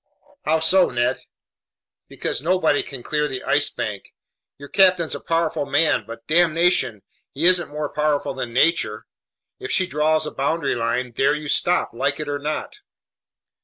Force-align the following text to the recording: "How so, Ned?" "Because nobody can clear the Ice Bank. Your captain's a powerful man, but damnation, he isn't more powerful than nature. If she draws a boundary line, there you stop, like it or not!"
"How 0.45 0.57
so, 0.59 0.89
Ned?" 0.89 1.19
"Because 2.07 2.41
nobody 2.41 2.81
can 2.81 3.03
clear 3.03 3.27
the 3.27 3.43
Ice 3.43 3.69
Bank. 3.69 4.15
Your 4.57 4.67
captain's 4.67 5.13
a 5.13 5.19
powerful 5.19 5.67
man, 5.67 6.05
but 6.07 6.25
damnation, 6.25 7.03
he 7.35 7.45
isn't 7.45 7.69
more 7.69 7.87
powerful 7.93 8.33
than 8.33 8.51
nature. 8.51 9.05
If 9.59 9.69
she 9.69 9.85
draws 9.85 10.25
a 10.25 10.33
boundary 10.33 10.73
line, 10.73 11.13
there 11.15 11.35
you 11.35 11.47
stop, 11.47 11.91
like 11.93 12.19
it 12.19 12.27
or 12.27 12.39
not!" 12.39 12.77